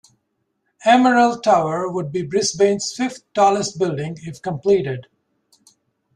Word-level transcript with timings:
Emerald 0.83 1.43
Tower 1.43 1.87
would 1.87 2.11
be 2.11 2.23
Brisbane's 2.23 2.91
fifth 2.97 3.31
tallest 3.35 3.77
building 3.77 4.17
if 4.23 4.41
completed. 4.41 5.05